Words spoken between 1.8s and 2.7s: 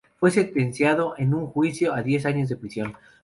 a diez años de